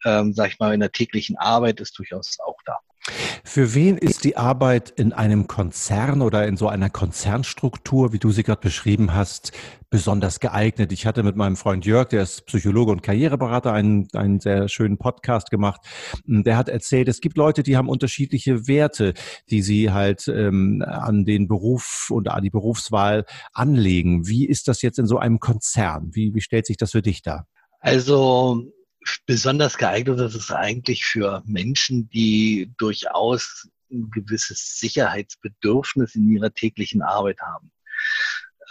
ähm, 0.05 0.33
sag 0.33 0.51
ich 0.51 0.59
mal, 0.59 0.73
in 0.73 0.79
der 0.79 0.91
täglichen 0.91 1.37
Arbeit 1.37 1.79
ist 1.79 1.97
durchaus 1.97 2.37
auch 2.45 2.57
da. 2.65 2.79
Für 3.43 3.75
wen 3.75 3.97
ist 3.97 4.23
die 4.23 4.37
Arbeit 4.37 4.89
in 4.89 5.11
einem 5.11 5.47
Konzern 5.47 6.21
oder 6.21 6.47
in 6.47 6.55
so 6.55 6.69
einer 6.69 6.89
Konzernstruktur, 6.89 8.13
wie 8.13 8.19
du 8.19 8.31
sie 8.31 8.43
gerade 8.43 8.61
beschrieben 8.61 9.13
hast, 9.13 9.51
besonders 9.89 10.39
geeignet? 10.39 10.93
Ich 10.93 11.05
hatte 11.05 11.21
mit 11.21 11.35
meinem 11.35 11.57
Freund 11.57 11.85
Jörg, 11.85 12.07
der 12.07 12.23
ist 12.23 12.45
Psychologe 12.45 12.93
und 12.93 13.03
Karriereberater, 13.03 13.73
einen, 13.73 14.07
einen 14.13 14.39
sehr 14.39 14.69
schönen 14.69 14.97
Podcast 14.97 15.49
gemacht. 15.49 15.81
Der 16.25 16.55
hat 16.55 16.69
erzählt, 16.69 17.09
es 17.09 17.19
gibt 17.19 17.35
Leute, 17.35 17.61
die 17.61 17.75
haben 17.75 17.89
unterschiedliche 17.89 18.67
Werte, 18.67 19.13
die 19.49 19.61
sie 19.61 19.91
halt 19.91 20.29
ähm, 20.29 20.81
an 20.87 21.25
den 21.25 21.49
Beruf 21.49 22.07
und 22.09 22.29
an 22.29 22.41
die 22.41 22.49
Berufswahl 22.49 23.25
anlegen. 23.51 24.27
Wie 24.27 24.47
ist 24.47 24.69
das 24.69 24.81
jetzt 24.81 24.97
in 24.97 25.07
so 25.07 25.17
einem 25.17 25.41
Konzern? 25.41 26.11
Wie, 26.13 26.33
wie 26.33 26.41
stellt 26.41 26.65
sich 26.65 26.77
das 26.77 26.91
für 26.91 27.01
dich 27.01 27.21
dar? 27.21 27.47
Also 27.81 28.71
besonders 29.25 29.77
geeignet 29.77 30.19
ist 30.19 30.35
es 30.35 30.51
eigentlich 30.51 31.05
für 31.05 31.43
Menschen, 31.45 32.09
die 32.09 32.71
durchaus 32.77 33.69
ein 33.91 34.09
gewisses 34.11 34.79
Sicherheitsbedürfnis 34.79 36.15
in 36.15 36.29
ihrer 36.29 36.53
täglichen 36.53 37.01
Arbeit 37.01 37.39
haben. 37.41 37.71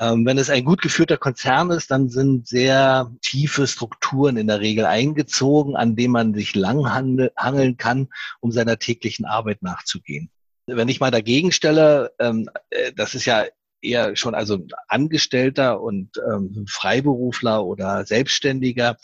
Ähm, 0.00 0.26
wenn 0.26 0.38
es 0.38 0.50
ein 0.50 0.64
gut 0.64 0.82
geführter 0.82 1.16
Konzern 1.16 1.70
ist, 1.70 1.90
dann 1.90 2.08
sind 2.08 2.48
sehr 2.48 3.10
tiefe 3.20 3.66
Strukturen 3.66 4.36
in 4.36 4.46
der 4.46 4.60
Regel 4.60 4.86
eingezogen, 4.86 5.76
an 5.76 5.96
denen 5.96 6.12
man 6.12 6.34
sich 6.34 6.54
lang 6.54 6.86
hangeln 6.90 7.76
kann, 7.76 8.08
um 8.40 8.50
seiner 8.52 8.78
täglichen 8.78 9.26
Arbeit 9.26 9.62
nachzugehen. 9.62 10.30
Wenn 10.66 10.88
ich 10.88 11.00
mal 11.00 11.10
dagegen 11.10 11.52
stelle, 11.52 12.12
ähm, 12.18 12.48
äh, 12.70 12.92
das 12.92 13.14
ist 13.14 13.26
ja 13.26 13.44
eher 13.82 14.16
schon 14.16 14.34
also 14.34 14.58
Angestellter 14.88 15.80
und 15.80 16.10
ähm, 16.30 16.64
Freiberufler 16.68 17.64
oder 17.64 18.04
Selbstständiger 18.06 18.96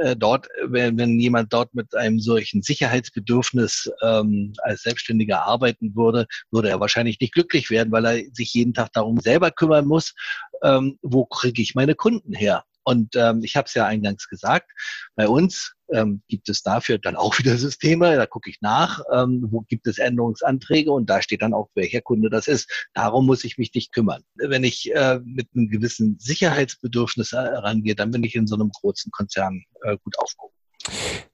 äh, 0.00 0.16
dort, 0.16 0.48
wenn, 0.66 0.96
wenn 0.98 1.18
jemand 1.18 1.52
dort 1.52 1.74
mit 1.74 1.94
einem 1.94 2.18
solchen 2.18 2.62
Sicherheitsbedürfnis 2.62 3.90
ähm, 4.02 4.52
als 4.62 4.82
Selbstständiger 4.82 5.46
arbeiten 5.46 5.94
würde, 5.94 6.26
würde 6.50 6.70
er 6.70 6.80
wahrscheinlich 6.80 7.20
nicht 7.20 7.34
glücklich 7.34 7.70
werden, 7.70 7.92
weil 7.92 8.06
er 8.06 8.22
sich 8.32 8.54
jeden 8.54 8.74
Tag 8.74 8.92
darum 8.92 9.20
selber 9.20 9.50
kümmern 9.50 9.86
muss, 9.86 10.14
ähm, 10.62 10.98
wo 11.02 11.24
kriege 11.26 11.62
ich 11.62 11.74
meine 11.74 11.94
Kunden 11.94 12.32
her? 12.32 12.64
Und 12.84 13.14
ähm, 13.14 13.42
ich 13.44 13.56
habe 13.56 13.66
es 13.66 13.74
ja 13.74 13.86
eingangs 13.86 14.28
gesagt, 14.28 14.70
bei 15.14 15.28
uns 15.28 15.74
ähm, 15.92 16.22
gibt 16.28 16.48
es 16.48 16.62
dafür 16.62 16.98
dann 16.98 17.16
auch 17.16 17.38
wieder 17.38 17.56
Systeme, 17.56 18.16
da 18.16 18.26
gucke 18.26 18.50
ich 18.50 18.60
nach, 18.60 19.02
ähm, 19.12 19.46
wo 19.50 19.60
gibt 19.60 19.86
es 19.86 19.98
Änderungsanträge 19.98 20.90
und 20.92 21.08
da 21.08 21.22
steht 21.22 21.42
dann 21.42 21.54
auch, 21.54 21.68
welcher 21.74 22.00
Kunde 22.00 22.30
das 22.30 22.48
ist. 22.48 22.88
Darum 22.94 23.26
muss 23.26 23.44
ich 23.44 23.58
mich 23.58 23.74
nicht 23.74 23.92
kümmern. 23.92 24.22
Wenn 24.34 24.64
ich 24.64 24.94
äh, 24.94 25.20
mit 25.24 25.48
einem 25.54 25.68
gewissen 25.68 26.18
Sicherheitsbedürfnis 26.18 27.32
herangehe, 27.32 27.94
dann 27.94 28.10
bin 28.10 28.24
ich 28.24 28.34
in 28.34 28.46
so 28.46 28.54
einem 28.54 28.70
großen 28.70 29.12
Konzern 29.12 29.62
äh, 29.82 29.96
gut 30.02 30.18
aufgehoben. 30.18 30.54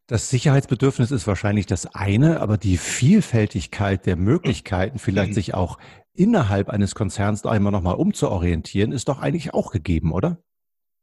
Das 0.06 0.30
Sicherheitsbedürfnis 0.30 1.10
ist 1.10 1.26
wahrscheinlich 1.26 1.66
das 1.66 1.94
eine, 1.94 2.40
aber 2.40 2.56
die 2.56 2.78
Vielfältigkeit 2.78 4.06
der 4.06 4.16
Möglichkeiten, 4.16 4.98
vielleicht 4.98 5.30
mhm. 5.30 5.34
sich 5.34 5.54
auch 5.54 5.78
innerhalb 6.14 6.68
eines 6.68 6.94
Konzerns 6.94 7.42
da 7.42 7.50
einmal 7.50 7.72
nochmal 7.72 7.94
umzuorientieren, 7.94 8.92
ist 8.92 9.08
doch 9.08 9.20
eigentlich 9.20 9.54
auch 9.54 9.70
gegeben, 9.70 10.12
oder? 10.12 10.42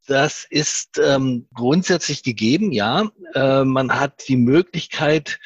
Das 0.07 0.45
ist 0.49 0.99
ähm, 0.99 1.47
grundsätzlich 1.53 2.21
gegeben, 2.21 2.71
ja. 2.71 3.09
Äh, 3.33 3.63
man 3.63 3.99
hat 3.99 4.27
die 4.27 4.37
Möglichkeit, 4.37 5.39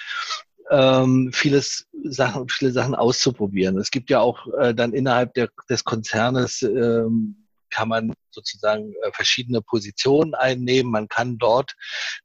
ähm, 0.70 1.32
vieles 1.34 1.88
Sachen, 2.04 2.48
viele 2.50 2.72
Sachen 2.72 2.94
auszuprobieren. 2.94 3.78
Es 3.78 3.90
gibt 3.90 4.10
ja 4.10 4.20
auch 4.20 4.48
äh, 4.60 4.74
dann 4.74 4.94
innerhalb 4.94 5.34
der, 5.34 5.50
des 5.70 5.84
Konzernes 5.84 6.62
ähm, 6.62 7.48
kann 7.70 7.88
man 7.88 8.14
sozusagen 8.32 8.94
äh, 9.04 9.12
verschiedene 9.14 9.62
Positionen 9.62 10.34
einnehmen. 10.34 10.92
Man 10.92 11.08
kann 11.08 11.38
dort 11.38 11.74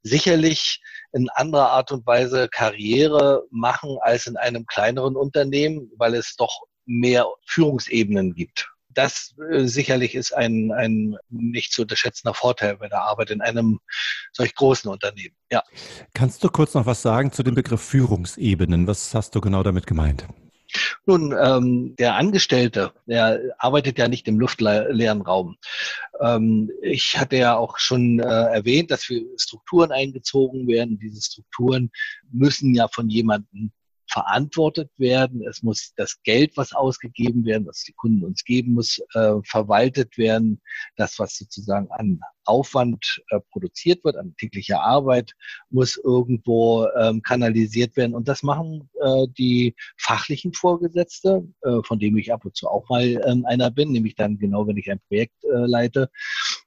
sicherlich 0.02 0.82
in 1.12 1.28
anderer 1.30 1.70
Art 1.70 1.92
und 1.92 2.06
Weise 2.06 2.48
Karriere 2.48 3.44
machen 3.50 3.96
als 4.00 4.26
in 4.26 4.36
einem 4.36 4.66
kleineren 4.66 5.16
Unternehmen, 5.16 5.90
weil 5.96 6.14
es 6.14 6.34
doch 6.36 6.64
mehr 6.86 7.26
Führungsebenen 7.46 8.34
gibt 8.34 8.73
das 8.94 9.34
äh, 9.50 9.64
sicherlich 9.64 10.14
ist 10.14 10.32
ein, 10.32 10.72
ein 10.72 11.16
nicht 11.28 11.72
zu 11.72 11.82
unterschätzender 11.82 12.34
Vorteil 12.34 12.76
bei 12.76 12.88
der 12.88 13.02
Arbeit 13.02 13.30
in 13.30 13.40
einem 13.40 13.80
solch 14.32 14.54
großen 14.54 14.90
Unternehmen. 14.90 15.34
Ja. 15.50 15.62
Kannst 16.14 16.42
du 16.44 16.48
kurz 16.48 16.74
noch 16.74 16.86
was 16.86 17.02
sagen 17.02 17.32
zu 17.32 17.42
dem 17.42 17.54
Begriff 17.54 17.82
Führungsebenen? 17.82 18.86
Was 18.86 19.14
hast 19.14 19.34
du 19.34 19.40
genau 19.40 19.62
damit 19.62 19.86
gemeint? 19.86 20.26
Nun, 21.06 21.34
ähm, 21.38 21.94
der 21.98 22.16
Angestellte, 22.16 22.92
der 23.06 23.40
arbeitet 23.58 23.98
ja 23.98 24.08
nicht 24.08 24.26
im 24.26 24.40
luftleeren 24.40 25.22
Raum. 25.22 25.56
Ähm, 26.20 26.70
ich 26.82 27.18
hatte 27.18 27.36
ja 27.36 27.56
auch 27.56 27.78
schon 27.78 28.18
äh, 28.18 28.24
erwähnt, 28.24 28.90
dass 28.90 29.08
wir 29.08 29.22
Strukturen 29.36 29.92
eingezogen 29.92 30.66
werden. 30.66 30.98
Diese 30.98 31.22
Strukturen 31.22 31.90
müssen 32.32 32.74
ja 32.74 32.88
von 32.88 33.08
jemandem 33.08 33.72
verantwortet 34.14 34.92
werden. 34.96 35.42
Es 35.42 35.64
muss 35.64 35.92
das 35.96 36.22
Geld, 36.22 36.56
was 36.56 36.72
ausgegeben 36.72 37.44
werden, 37.44 37.66
was 37.66 37.82
die 37.82 37.94
Kunden 37.94 38.24
uns 38.24 38.44
geben, 38.44 38.74
muss 38.74 39.00
äh, 39.14 39.34
verwaltet 39.44 40.16
werden. 40.16 40.62
Das, 40.96 41.18
was 41.18 41.36
sozusagen 41.36 41.90
an 41.90 42.20
Aufwand 42.44 43.22
äh, 43.30 43.40
produziert 43.50 44.04
wird, 44.04 44.16
an 44.16 44.36
täglicher 44.36 44.80
Arbeit, 44.82 45.32
muss 45.68 45.96
irgendwo 45.96 46.86
ähm, 46.96 47.22
kanalisiert 47.22 47.96
werden. 47.96 48.14
Und 48.14 48.28
das 48.28 48.44
machen 48.44 48.88
äh, 49.00 49.26
die 49.36 49.74
fachlichen 49.98 50.52
Vorgesetzte, 50.52 51.42
äh, 51.62 51.80
von 51.82 51.98
dem 51.98 52.16
ich 52.16 52.32
ab 52.32 52.44
und 52.44 52.54
zu 52.54 52.68
auch 52.68 52.88
mal 52.88 53.20
ähm, 53.26 53.44
einer 53.46 53.72
bin, 53.72 53.90
nämlich 53.90 54.14
dann 54.14 54.38
genau, 54.38 54.68
wenn 54.68 54.76
ich 54.76 54.92
ein 54.92 55.00
Projekt 55.08 55.42
äh, 55.42 55.66
leite, 55.66 56.08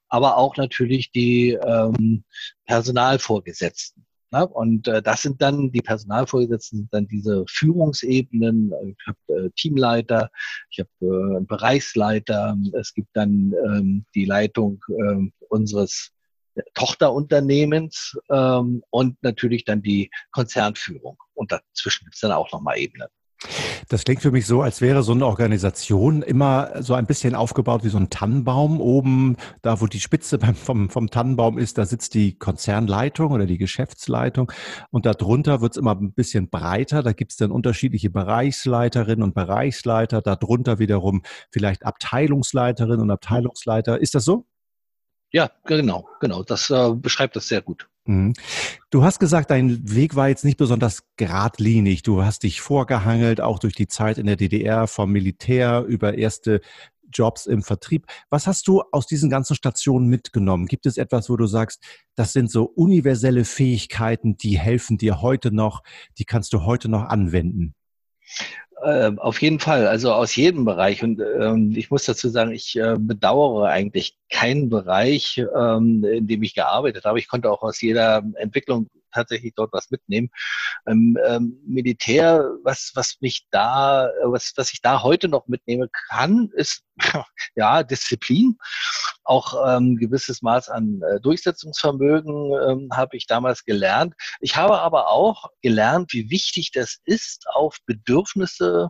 aber 0.10 0.36
auch 0.36 0.58
natürlich 0.58 1.12
die 1.12 1.52
ähm, 1.52 2.26
Personalvorgesetzten. 2.66 4.07
Na, 4.30 4.44
und 4.44 4.88
äh, 4.90 5.02
das 5.02 5.22
sind 5.22 5.42
dann 5.42 5.72
die 5.72 5.82
Personalvorgesetzten, 5.82 6.80
sind 6.80 6.94
dann 6.94 7.08
diese 7.08 7.46
Führungsebenen. 7.48 8.74
Ich 8.90 9.08
habe 9.08 9.46
äh, 9.46 9.50
Teamleiter, 9.56 10.30
ich 10.70 10.80
habe 10.80 11.38
äh, 11.38 11.46
Bereichsleiter, 11.46 12.58
es 12.74 12.94
gibt 12.94 13.10
dann 13.14 13.54
ähm, 13.66 14.06
die 14.16 14.26
Leitung 14.26 14.84
äh, 14.90 15.30
unseres 15.48 16.12
Tochterunternehmens 16.74 18.18
ähm, 18.30 18.84
und 18.90 19.22
natürlich 19.24 19.64
dann 19.64 19.82
die 19.82 20.10
Konzernführung. 20.32 21.18
Und 21.34 21.52
dazwischen 21.52 22.06
gibt 22.06 22.16
es 22.16 22.22
dann 22.22 22.32
auch 22.32 22.52
nochmal 22.52 22.78
Ebenen. 22.80 23.08
Das 23.90 24.04
klingt 24.04 24.22
für 24.22 24.32
mich 24.32 24.46
so, 24.46 24.62
als 24.62 24.82
wäre 24.82 25.02
so 25.02 25.14
eine 25.14 25.26
Organisation 25.26 26.22
immer 26.22 26.72
so 26.82 26.94
ein 26.94 27.06
bisschen 27.06 27.36
aufgebaut 27.36 27.86
wie 27.86 27.90
so 27.90 27.98
ein 27.98 28.10
Tannenbaum. 28.10 28.82
Oben, 28.82 29.38
da 29.62 29.80
wo 29.80 29.88
die 29.88 30.02
Spitze 30.02 30.40
vom, 30.56 30.90
vom 30.90 31.10
Tannenbaum 31.10 31.58
ist, 31.58 31.78
da 31.78 31.86
sitzt 31.86 32.14
die 32.14 32.38
Konzernleitung 32.38 33.32
oder 33.32 33.46
die 33.46 33.58
Geschäftsleitung. 33.58 34.52
Und 34.92 35.06
darunter 35.06 35.62
wird 35.62 35.72
es 35.72 35.78
immer 35.78 35.96
ein 35.96 36.12
bisschen 36.12 36.50
breiter. 36.50 37.02
Da 37.02 37.14
gibt 37.14 37.32
es 37.32 37.38
dann 37.38 37.52
unterschiedliche 37.52 38.10
Bereichsleiterinnen 38.10 39.24
und 39.24 39.34
Bereichsleiter. 39.34 40.22
Darunter 40.22 40.80
wiederum 40.80 41.22
vielleicht 41.50 41.86
Abteilungsleiterinnen 41.86 43.02
und 43.02 43.12
Abteilungsleiter. 43.12 44.02
Ist 44.02 44.16
das 44.16 44.26
so? 44.26 44.46
Ja, 45.32 45.52
genau, 45.66 46.10
genau. 46.20 46.44
Das 46.44 46.70
äh, 46.70 46.94
beschreibt 46.94 47.36
das 47.36 47.48
sehr 47.48 47.62
gut. 47.62 47.88
Mhm. 48.08 48.34
Du 48.90 49.04
hast 49.04 49.20
gesagt, 49.20 49.52
dein 49.52 49.94
Weg 49.94 50.16
war 50.16 50.30
jetzt 50.30 50.46
nicht 50.46 50.58
besonders 50.58 51.04
geradlinig. 51.18 52.04
Du 52.04 52.24
hast 52.24 52.44
dich 52.44 52.62
vorgehangelt, 52.62 53.42
auch 53.42 53.60
durch 53.60 53.76
die 53.76 53.88
Zeit 53.88 54.18
in 54.18 54.26
der 54.26 54.38
DDR, 54.38 54.88
vom 54.88 55.12
Militär 55.12 55.84
über 55.88 56.18
erste 56.18 56.62
Jobs 57.12 57.46
im 57.46 57.64
Vertrieb. 57.64 58.06
Was 58.30 58.48
hast 58.48 58.68
du 58.68 58.84
aus 58.92 59.08
diesen 59.08 59.30
ganzen 59.30 59.56
Stationen 59.56 60.08
mitgenommen? 60.08 60.68
Gibt 60.68 60.86
es 60.86 60.98
etwas, 60.98 61.30
wo 61.30 61.38
du 61.38 61.48
sagst, 61.48 61.82
das 62.16 62.34
sind 62.34 62.52
so 62.52 62.64
universelle 62.64 63.46
Fähigkeiten, 63.46 64.38
die 64.38 64.60
helfen 64.60 64.98
dir 64.98 65.22
heute 65.22 65.52
noch, 65.52 65.84
die 66.18 66.26
kannst 66.26 66.54
du 66.54 66.64
heute 66.64 66.90
noch 66.90 67.04
anwenden? 67.04 67.74
Äh, 68.84 69.12
auf 69.18 69.42
jeden 69.42 69.60
Fall, 69.60 69.88
also 69.88 70.14
aus 70.14 70.36
jedem 70.36 70.64
Bereich. 70.66 71.04
Und 71.04 71.20
ähm, 71.20 71.74
ich 71.76 71.90
muss 71.90 72.06
dazu 72.06 72.30
sagen, 72.30 72.52
ich 72.52 72.76
äh, 72.78 72.96
bedauere 73.00 73.68
eigentlich 73.70 74.16
keinen 74.30 74.70
Bereich, 74.70 75.44
ähm, 75.56 76.04
in 76.04 76.28
dem 76.28 76.44
ich 76.44 76.54
gearbeitet 76.54 77.06
habe. 77.06 77.18
Ich 77.20 77.28
konnte 77.28 77.52
auch 77.52 77.64
aus 77.64 77.82
jeder 77.82 78.24
Entwicklung 78.36 78.88
tatsächlich 79.18 79.54
dort 79.56 79.74
was 79.74 79.90
mitnehmen. 79.90 80.30
Ähm, 80.88 81.18
ähm, 81.26 81.60
Militär, 81.66 82.50
was, 82.64 82.92
was 82.96 83.18
mich 83.20 83.48
da, 83.52 84.10
was, 84.24 84.54
was 84.56 84.72
ich 84.74 84.82
da 84.82 85.04
heute 85.04 85.28
noch 85.28 85.48
mitnehmen 85.48 85.90
kann, 86.10 86.50
ist 86.56 86.84
ja 87.56 87.84
Disziplin. 87.84 88.58
Auch 89.24 89.56
ähm, 89.68 89.98
gewisses 89.98 90.42
Maß 90.42 90.70
an 90.70 91.02
äh, 91.02 91.20
Durchsetzungsvermögen 91.20 92.54
ähm, 92.68 92.90
habe 92.94 93.18
ich 93.18 93.28
damals 93.28 93.66
gelernt. 93.66 94.14
Ich 94.40 94.56
habe 94.56 94.80
aber 94.80 95.10
auch 95.10 95.50
gelernt, 95.62 96.14
wie 96.14 96.30
wichtig 96.30 96.72
das 96.72 97.00
ist, 97.06 97.46
auf 97.54 97.78
Bedürfnisse 97.86 98.90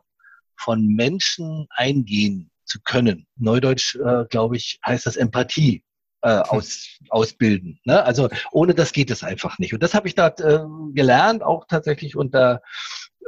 von 0.60 0.86
Menschen 0.88 1.68
eingehen 1.72 2.52
zu 2.66 2.80
können. 2.84 3.26
Neudeutsch, 3.38 3.96
äh, 3.96 4.26
glaube 4.30 4.58
ich, 4.58 4.80
heißt 4.86 5.06
das 5.06 5.16
Empathie 5.16 5.84
äh, 6.28 6.42
aus, 6.50 7.00
ausbilden. 7.10 7.80
Ne? 7.86 8.04
Also 8.04 8.28
ohne 8.52 8.74
das 8.74 8.92
geht 8.92 9.10
es 9.12 9.24
einfach 9.24 9.60
nicht. 9.60 9.74
Und 9.74 9.82
das 9.82 9.94
habe 9.94 10.10
ich 10.10 10.16
da 10.16 10.28
äh, 10.28 10.66
gelernt, 10.94 11.42
auch 11.42 11.66
tatsächlich 11.68 12.18
unter 12.18 12.62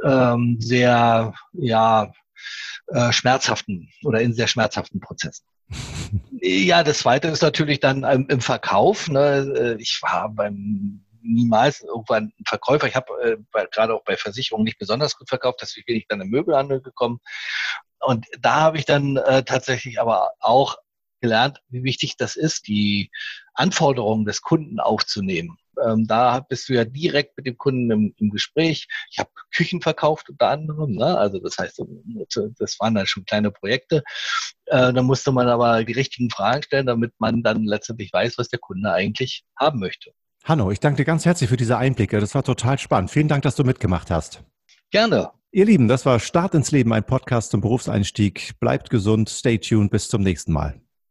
ähm, 0.04 0.56
sehr 0.60 1.32
ja, 1.52 2.12
äh, 2.88 3.12
schmerzhaften 3.12 3.88
oder 4.04 4.20
in 4.20 4.34
sehr 4.34 4.48
schmerzhaften 4.48 5.00
Prozessen. 5.00 5.46
ja, 6.42 6.82
das 6.82 6.98
Zweite 6.98 7.28
ist 7.28 7.42
natürlich 7.42 7.80
dann 7.80 8.04
ähm, 8.04 8.26
im 8.28 8.40
Verkauf. 8.42 9.08
Ne? 9.08 9.76
Äh, 9.78 9.80
ich 9.80 9.98
war 10.02 10.28
beim 10.28 11.02
niemals 11.22 11.80
irgendwann 11.80 12.32
ein 12.38 12.44
Verkäufer. 12.46 12.86
Ich 12.86 12.96
habe 12.96 13.38
äh, 13.54 13.66
gerade 13.72 13.94
auch 13.94 14.04
bei 14.04 14.16
Versicherungen 14.16 14.64
nicht 14.64 14.78
besonders 14.78 15.16
gut 15.16 15.28
verkauft, 15.28 15.60
deswegen 15.62 15.86
bin 15.86 15.96
ich 15.96 16.06
dann 16.08 16.20
im 16.20 16.28
Möbelhandel 16.28 16.82
gekommen. 16.82 17.20
Und 18.00 18.26
da 18.40 18.56
habe 18.56 18.78
ich 18.78 18.84
dann 18.84 19.16
äh, 19.16 19.42
tatsächlich 19.42 20.00
aber 20.00 20.32
auch 20.40 20.76
gelernt, 21.20 21.60
wie 21.68 21.84
wichtig 21.84 22.16
das 22.16 22.36
ist, 22.36 22.66
die 22.66 23.10
Anforderungen 23.54 24.24
des 24.24 24.42
Kunden 24.42 24.80
aufzunehmen. 24.80 25.58
Ähm, 25.84 26.06
da 26.06 26.40
bist 26.40 26.68
du 26.68 26.74
ja 26.74 26.84
direkt 26.84 27.36
mit 27.36 27.46
dem 27.46 27.56
Kunden 27.56 27.90
im, 27.90 28.14
im 28.18 28.30
Gespräch. 28.30 28.86
Ich 29.10 29.18
habe 29.18 29.30
Küchen 29.54 29.80
verkauft 29.80 30.30
unter 30.30 30.48
anderem. 30.48 30.92
Ne? 30.92 31.16
Also 31.16 31.38
das 31.38 31.58
heißt, 31.58 31.82
das 32.58 32.80
waren 32.80 32.94
dann 32.94 33.06
schon 33.06 33.24
kleine 33.24 33.50
Projekte. 33.50 34.02
Äh, 34.66 34.92
da 34.92 35.02
musste 35.02 35.32
man 35.32 35.48
aber 35.48 35.84
die 35.84 35.92
richtigen 35.92 36.30
Fragen 36.30 36.62
stellen, 36.62 36.86
damit 36.86 37.12
man 37.18 37.42
dann 37.42 37.64
letztendlich 37.64 38.12
weiß, 38.12 38.38
was 38.38 38.48
der 38.48 38.58
Kunde 38.58 38.92
eigentlich 38.92 39.44
haben 39.58 39.80
möchte. 39.80 40.12
Hanno, 40.44 40.70
ich 40.70 40.80
danke 40.80 40.98
dir 40.98 41.04
ganz 41.04 41.26
herzlich 41.26 41.50
für 41.50 41.56
diese 41.56 41.76
Einblicke. 41.76 42.20
Das 42.20 42.34
war 42.34 42.42
total 42.42 42.78
spannend. 42.78 43.10
Vielen 43.10 43.28
Dank, 43.28 43.42
dass 43.42 43.56
du 43.56 43.64
mitgemacht 43.64 44.10
hast. 44.10 44.42
Gerne. 44.90 45.30
Ihr 45.52 45.64
Lieben, 45.64 45.88
das 45.88 46.06
war 46.06 46.20
Start 46.20 46.54
ins 46.54 46.70
Leben, 46.70 46.92
ein 46.92 47.04
Podcast 47.04 47.50
zum 47.50 47.60
Berufseinstieg. 47.60 48.58
Bleibt 48.60 48.88
gesund, 48.88 49.28
stay 49.28 49.58
tuned, 49.58 49.90
bis 49.90 50.08
zum 50.08 50.22
nächsten 50.22 50.52
Mal. 50.52 50.80